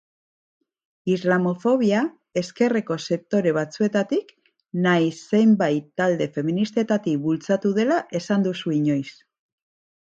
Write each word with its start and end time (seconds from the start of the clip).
Islamofobia 1.15 1.99
ezkerreko 2.41 2.97
sektore 3.11 3.53
batzuetatik 3.59 4.33
nahiz 4.89 5.13
zenbait 5.21 5.89
talde 6.03 6.33
feministetatik 6.41 7.25
bultzatu 7.29 7.77
dela 7.81 8.05
esan 8.23 8.51
duzu 8.51 8.79
inoiz. 8.83 9.09